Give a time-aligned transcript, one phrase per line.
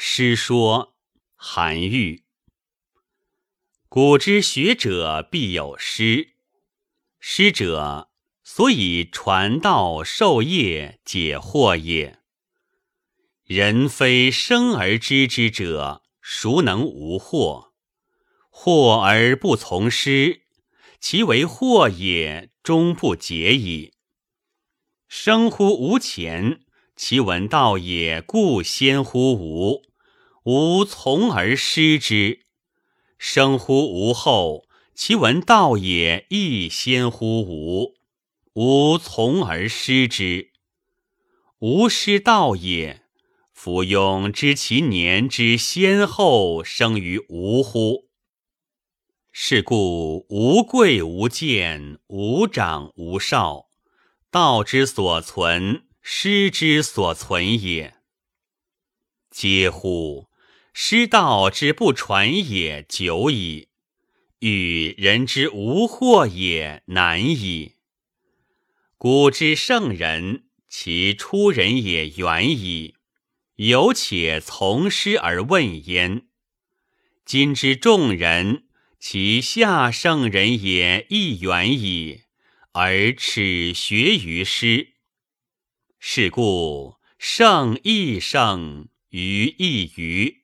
[0.00, 0.94] 诗说
[1.34, 2.22] 韩愈。
[3.88, 6.34] 古之学者必有师，
[7.18, 8.08] 师者，
[8.44, 12.20] 所以传道授业解惑也。
[13.42, 17.72] 人非生而知之者，孰能无惑？
[18.52, 20.42] 惑而不从师，
[21.00, 23.94] 其为惑也，终不解矣。
[25.08, 26.60] 生乎吾前，
[26.94, 29.87] 其闻道也，故先乎吾。
[30.50, 32.46] 吾从而师之。
[33.18, 37.96] 生乎吾后，其闻道也亦先乎吾，
[38.54, 40.52] 吾从而师之。
[41.58, 43.02] 吾师道也，
[43.52, 48.08] 夫庸知其年之先后生于吾乎？
[49.30, 53.66] 是故无贵无贱，无长无少，
[54.30, 57.96] 道之所存，师之所存也。
[59.30, 60.27] 嗟乎！
[60.72, 63.68] 师道之不传也久矣，
[64.40, 67.72] 与人之无惑也难矣。
[68.96, 72.94] 古之圣人，其出人也远矣，
[73.56, 76.26] 犹且从师而问焉。
[77.24, 78.64] 今之众人，
[78.98, 82.22] 其下圣人也亦远矣，
[82.72, 84.94] 而耻学于师。
[85.98, 90.37] 是故圣亦圣，愚亦愚。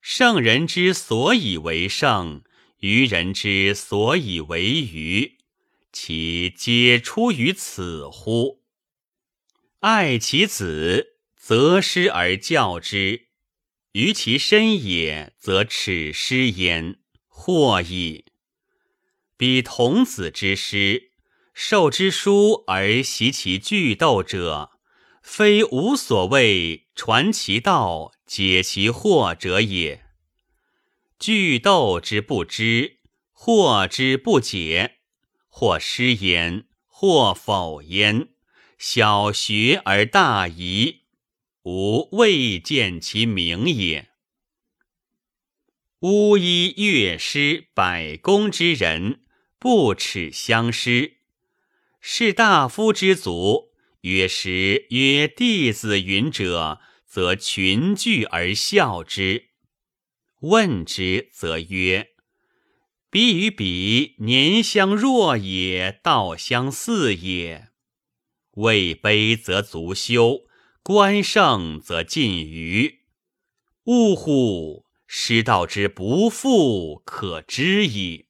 [0.00, 2.42] 圣人之所以为圣，
[2.78, 5.36] 愚人之所以为愚，
[5.92, 8.62] 其皆出于此乎？
[9.80, 13.26] 爱其子，择师而教之；
[13.92, 18.24] 于其身也，则耻师焉，或矣。
[19.36, 21.10] 彼童子之师，
[21.52, 24.70] 授之书而习其句斗者，
[25.20, 28.12] 非无所谓传其道。
[28.30, 30.04] 解其惑者也。
[31.18, 32.98] 句斗之不知，
[33.34, 34.98] 惑之不解，
[35.48, 38.28] 或失焉，或否焉。
[38.78, 41.00] 小学而大遗，
[41.64, 44.10] 吾未见其明也。
[45.98, 49.22] 巫医乐师百工之人，
[49.58, 51.16] 不耻相师。
[52.00, 53.69] 士大夫之族，
[54.02, 56.80] 曰师曰弟子云者。
[57.10, 59.48] 则群聚而笑之，
[60.42, 62.10] 问之则曰
[63.10, 67.70] ：“彼与彼年相若也，道相似也。
[68.52, 70.42] 位卑则足羞，
[70.84, 72.98] 官盛则近谀。
[73.86, 74.86] 呜呼！
[75.08, 78.28] 师道之不复，可知矣。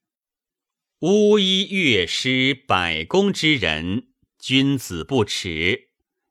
[1.01, 4.09] 巫医乐师百工之人，
[4.41, 5.91] 君子不耻。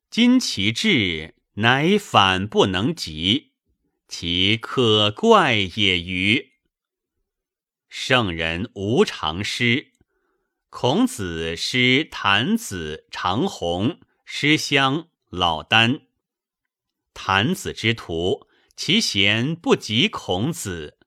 [0.09, 3.52] 今其志。”乃反不能及，
[4.08, 6.52] 其可怪也欤？
[7.90, 9.92] 圣人无常师。
[10.70, 16.03] 孔子师郯子、长虹，师襄、老聃。
[17.14, 18.47] 郯子之徒，
[18.78, 20.97] 其贤不及孔子。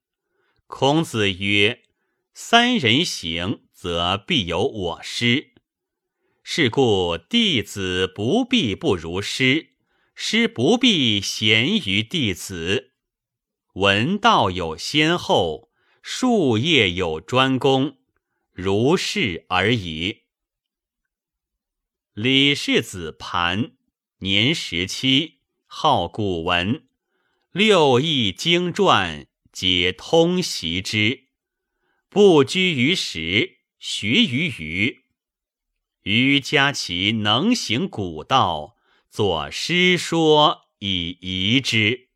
[0.67, 1.85] 孔子曰
[2.35, 5.52] ：“三人行，则必有我师。
[6.43, 9.71] 是故弟子不必不如师。”
[10.15, 12.93] 师不必贤于弟子，
[13.73, 15.71] 闻道有先后，
[16.03, 17.97] 术业有专攻，
[18.53, 20.25] 如是而已。
[22.13, 23.73] 李氏子盘，
[24.19, 26.87] 年十七，好古文，
[27.53, 31.25] 六艺经传皆通习之，
[32.11, 35.02] 不拘于时，学于余。
[36.03, 38.77] 余家其能行古道。
[39.11, 42.09] 作诗说以遗之。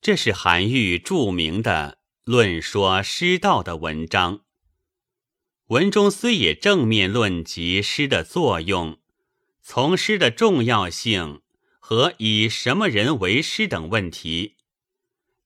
[0.00, 4.40] 这是韩愈著名的论说诗道的文章。
[5.66, 8.98] 文中虽也正面论及诗的作用、
[9.60, 11.42] 从诗的重要性
[11.78, 14.56] 和以什么人为师等问题，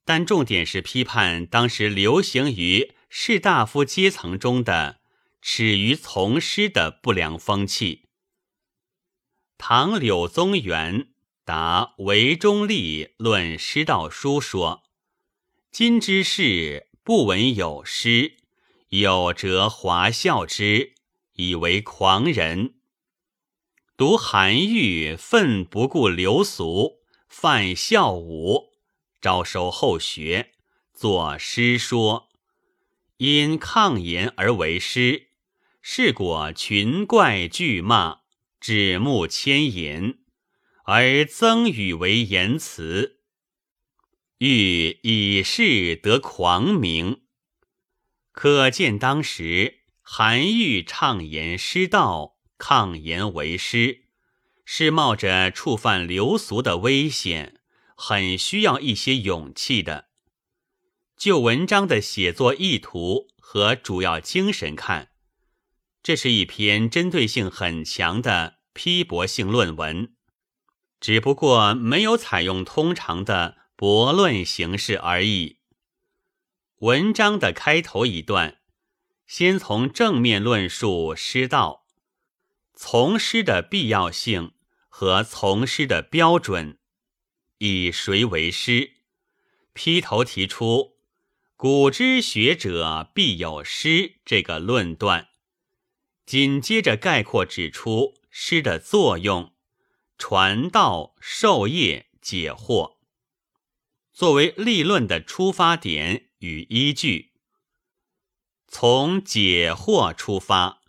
[0.04, 4.99] 但重点是批判当时流行于士大夫阶层中的
[5.42, 8.08] 耻于从师的不良风气。
[9.58, 11.08] 唐柳宗元
[11.44, 14.84] 答韦中立论师道书说
[15.70, 18.36] ：“今之士不闻有诗，
[18.88, 20.94] 有则华笑之，
[21.34, 22.76] 以为狂人。
[23.96, 28.72] 读韩愈愤不顾流俗，犯孝武，
[29.20, 30.52] 招收后学，
[30.94, 32.30] 作诗说，
[33.18, 35.29] 因抗言而为师，
[35.82, 38.20] 是果群怪惧骂。”
[38.60, 40.18] 指目千言，
[40.84, 43.20] 而增语为言辞，
[44.36, 47.22] 欲以事得狂名。
[48.32, 54.04] 可见当时韩愈畅言失道，抗言为师，
[54.66, 57.62] 是冒着触犯流俗的危险，
[57.96, 60.10] 很需要一些勇气的。
[61.16, 65.09] 就文章的写作意图和主要精神看，
[66.02, 70.14] 这是一篇针对性很强的批驳性论文，
[70.98, 75.58] 只不过没有采用通常的驳论形式而已。
[76.78, 78.60] 文章的开头一段，
[79.26, 81.86] 先从正面论述师道、
[82.74, 84.52] 从师的必要性
[84.88, 86.78] 和从师的标准，
[87.58, 88.94] 以谁为师，
[89.74, 90.96] 劈头提出
[91.56, 95.28] “古之学者必有师”这个论断，
[96.30, 99.52] 紧接着概括指出诗的作用：
[100.16, 102.98] 传道授业解惑，
[104.12, 106.28] 作为立论的出发点。
[106.38, 107.32] 与依据，
[108.68, 110.82] 从解惑出发，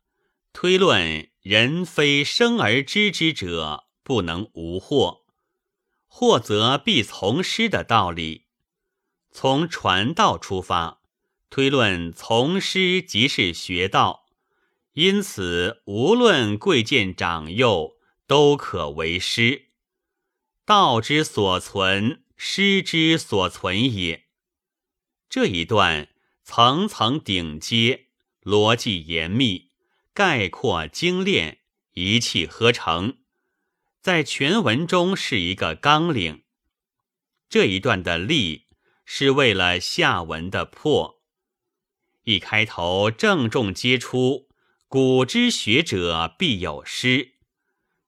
[0.53, 5.23] 推论人非生而知之者，不能无惑；
[6.07, 8.45] 惑则必从师的道理。
[9.31, 11.01] 从传道出发，
[11.49, 14.20] 推论从师即是学道，
[14.93, 17.97] 因此无论贵贱长幼，
[18.27, 19.67] 都可为师。
[20.65, 24.25] 道之所存，师之所存也。
[25.29, 26.09] 这一段
[26.43, 28.07] 层层顶阶，
[28.43, 29.71] 逻辑严密，
[30.13, 31.59] 概括精炼，
[31.93, 33.19] 一气呵成，
[34.01, 36.43] 在全文中是一个纲领。
[37.49, 38.67] 这一段的立
[39.05, 41.21] 是为了下文的破。
[42.23, 44.49] 一开头郑重接出
[44.91, 47.35] “古之学者必有师”，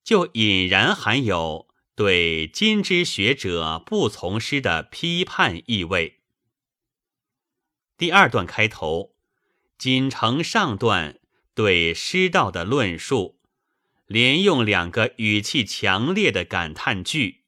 [0.03, 6.19] 就隐然含有对今之学者不从师的批判意味。
[7.97, 9.15] 第二段开头，
[9.77, 11.21] 仅承上段
[11.53, 13.39] 对师道的论述，
[14.05, 17.45] 连用两个语气强烈的感叹句：“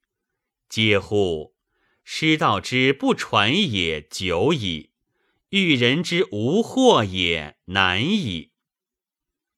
[0.72, 1.58] 嗟乎！
[2.06, 4.92] 师道之不传也久矣，
[5.50, 8.52] 育人之无惑也难矣。”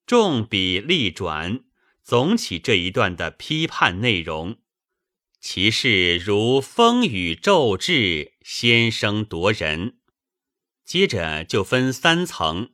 [0.08, 1.66] 重笔立转，
[2.02, 4.60] 总起这一段的批判内容。
[5.42, 9.98] 其事如风雨骤至，先声夺人。
[10.86, 12.72] 接着就分三层，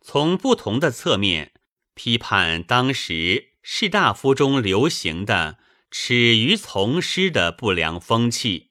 [0.00, 1.52] 从不同的侧面
[1.92, 5.58] 批判当时士大夫中流行的
[5.90, 8.70] 耻于从师的不良风气。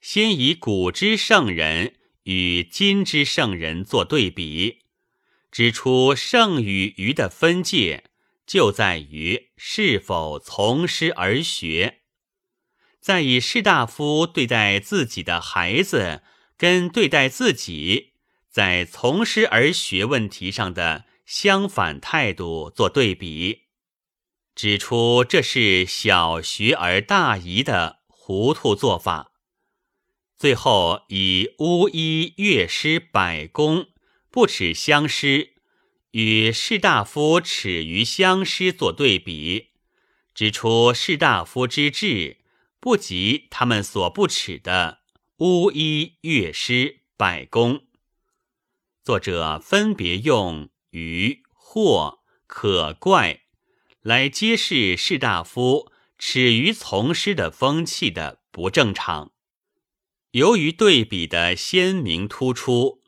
[0.00, 4.78] 先以古之圣人与今之圣人做对比，
[5.52, 8.10] 指出圣与愚的分界
[8.44, 12.00] 就在于是否从师而学。
[13.00, 16.22] 再以士大夫对待自己的孩子。
[16.58, 18.12] 跟对待自己
[18.48, 23.62] 在从师而学问题上的相反态度做对比，
[24.54, 29.32] 指出这是小学而大遗的糊涂做法。
[30.36, 33.86] 最后以巫医乐师百工
[34.32, 35.52] 不耻相师，
[36.12, 39.72] 与士大夫耻于相师做对比，
[40.34, 42.38] 指出士大夫之志
[42.80, 45.00] 不及他们所不耻的。
[45.36, 47.82] 巫医、乐师、百工，
[49.04, 53.42] 作者分别用愚、惑、可怪
[54.00, 59.32] 来揭示士大夫耻于从师的风气的不正常。
[60.30, 63.01] 由于对比的鲜明突出，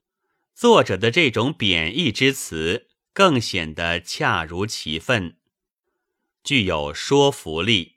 [0.55, 5.37] 作者的这种贬义之词更显得恰如其分，
[6.43, 7.97] 具有说服力。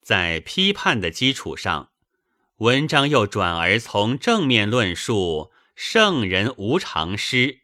[0.00, 1.90] 在批判的基础上。
[2.58, 7.62] 文章又转而从正面论述圣人无常师，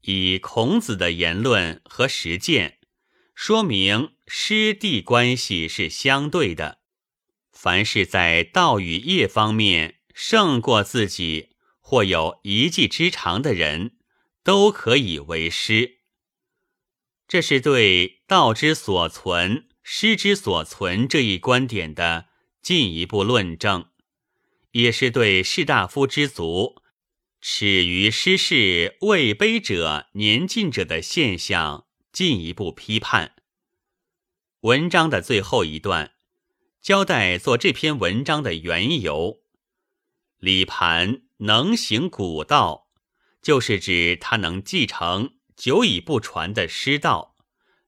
[0.00, 2.78] 以孔子的言论和实践
[3.34, 6.78] 说明师弟关系是相对的。
[7.52, 11.50] 凡是在道与业方面胜过自己
[11.88, 13.96] 或有一技之长的人，
[14.42, 16.00] 都可以为师。
[17.26, 22.26] 这是对道之所存、师之所存这一观点的
[22.60, 23.86] 进一步论证。
[24.72, 26.82] 也是对士大夫之族
[27.40, 33.34] 耻于失事位卑者年近者的现象进一步批判。
[34.60, 36.12] 文章的最后一段
[36.82, 39.38] 交代做这篇文章的缘由。
[40.36, 42.88] 李盘能行古道，
[43.42, 47.36] 就是指他能继承久已不传的师道，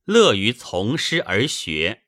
[0.04, 2.02] 乐于从师而学。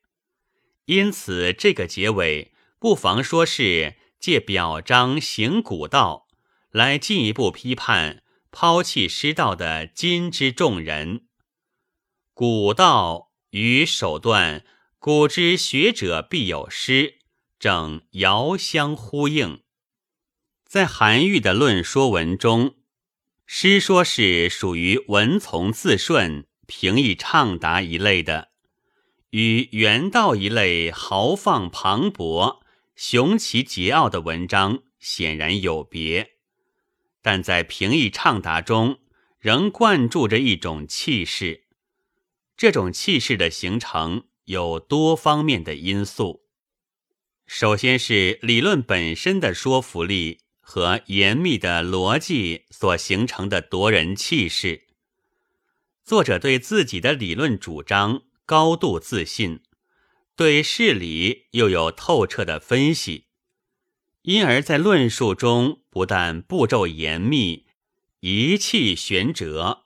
[0.87, 3.97] 因此，这个结尾不妨说是。
[4.23, 6.29] 借表彰行古道，
[6.71, 8.23] 来进一步批判
[8.53, 11.27] 抛弃师道的今之众人。
[12.33, 14.65] 古道与手段，
[15.01, 17.19] 古之学者必有师，
[17.59, 19.65] 正遥相呼应。
[20.73, 22.77] 在韩愈的论说文中，
[23.45, 28.53] 诗说是属于文从字顺、平易畅达一类的，
[29.33, 32.63] 与原道一类豪放磅礴、
[32.97, 36.37] 雄奇桀骜的文章显然有别。
[37.21, 38.99] 但在平易畅达中，
[39.39, 41.65] 仍灌注着一种气势。
[42.57, 46.47] 这种气势的形成有多方面的因素，
[47.45, 50.39] 首先是理论本身的说服力。
[50.63, 54.87] 和严密的逻辑所形成的夺人气势。
[56.05, 59.61] 作者对自己的理论主张高度自信，
[60.35, 63.27] 对事理又有透彻的分析，
[64.23, 67.67] 因而，在论述中不但步骤严密、
[68.21, 69.85] 一气玄哲，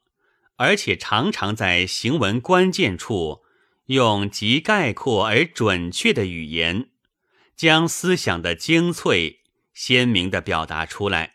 [0.57, 3.43] 而且常常在行文关键处
[3.87, 6.91] 用极概括而准确的语言，
[7.57, 9.41] 将思想的精粹。
[9.77, 11.35] 鲜明的表达出来，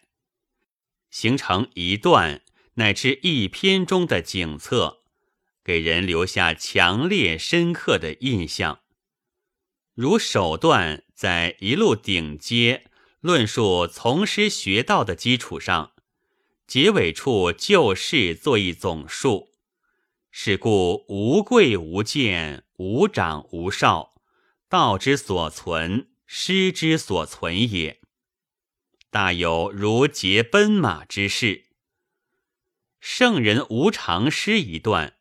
[1.11, 2.41] 形成一段
[2.73, 5.03] 乃至一篇中的景色，
[5.63, 8.79] 给人留下强烈深刻的印象。
[9.93, 12.85] 如首段在一路顶阶
[13.19, 15.91] 论述从师学道的基础上，
[16.65, 19.51] 结尾处就事做一总述。
[20.31, 24.15] 是故无贵无贱，无长无少，
[24.67, 28.00] 道之所存，师之所存也。
[29.11, 31.65] 大有如劫奔马之势。
[33.01, 35.17] 圣人无常诗一段，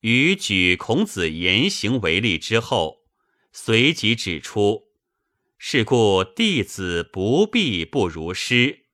[0.00, 3.04] 与举孔子言行为例之后，
[3.52, 4.88] 随即指出：
[5.58, 8.86] 是故弟子不必不如师，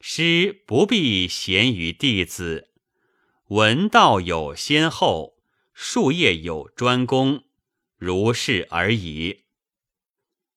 [0.00, 2.70] 师不必贤于弟子。
[3.48, 5.36] 闻道有先后，
[5.74, 7.44] 术业有专攻，
[7.98, 9.44] 如是而已。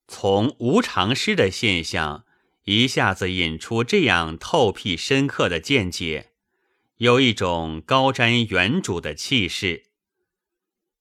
[0.07, 2.25] 从无常师的现象。
[2.71, 6.31] 一下子引出这样透辟深刻的见解，
[6.99, 9.87] 有一种高瞻远瞩的气势。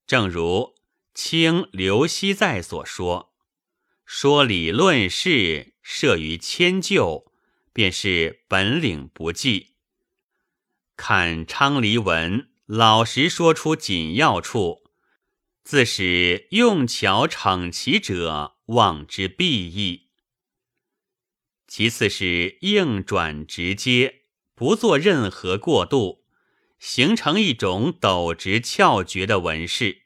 [0.05, 0.75] 正如
[1.15, 3.33] 清刘熙载所说
[4.05, 7.31] ：“说理论事，涉于迁就，
[7.73, 9.77] 便是本领不济。
[10.97, 14.91] 看昌黎文，老实说出紧要处，
[15.63, 20.09] 自使用巧逞奇者，望之必异。”
[21.71, 24.23] 其次是硬转直接，
[24.57, 26.25] 不做任何过渡，
[26.81, 30.03] 形成一种陡直峭绝的文式。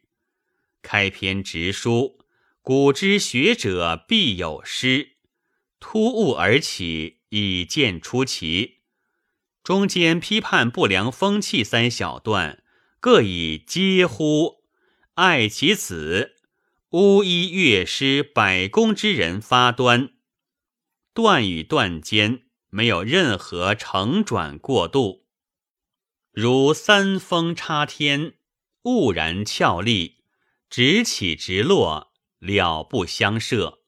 [0.82, 2.18] 开篇直书，
[2.60, 5.12] 古之学者必有诗，
[5.80, 8.80] 突兀而起，以见出奇。
[9.62, 12.62] 中间批判不良风气三小段，
[13.00, 14.64] 各以嗟乎、
[15.14, 16.34] 爱其子、
[16.90, 20.10] 巫医乐师百工之人发端。
[21.14, 25.24] 段与段间没有任何承转过渡，
[26.32, 28.34] 如三峰插天，
[28.82, 30.24] 兀然峭立，
[30.68, 33.84] 直起直落，了不相涉。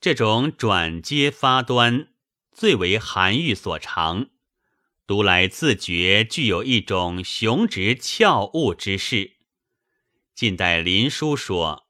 [0.00, 2.14] 这种转接发端，
[2.52, 4.30] 最为韩愈所长，
[5.06, 9.36] 读来自觉具有一种雄直翘兀之势。
[10.34, 11.86] 近代林书说：“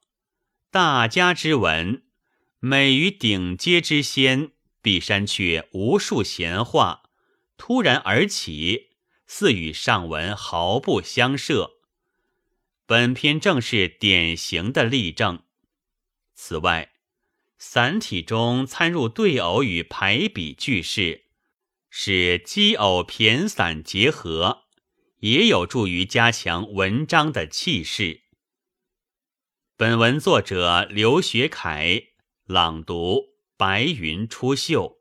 [0.73, 2.03] 大家之文。”
[2.61, 4.51] 美于顶阶之先，
[4.83, 7.05] 必删却无数闲话，
[7.57, 8.89] 突然而起，
[9.29, 11.79] 似与上文毫不相涉。
[12.85, 15.45] 本篇正是典型的例证。
[16.35, 16.91] 此外，
[17.59, 21.27] 散体中参入对偶与排比句式，
[21.91, 24.65] 使奇偶骈散结合，
[25.19, 28.23] 也有助于加强文章的气势。
[29.77, 32.09] 本文作者刘学凯。
[32.49, 34.98] 朗读：白云出岫。